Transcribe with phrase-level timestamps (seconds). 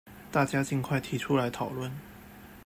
[0.31, 1.91] 大家儘快提出來討論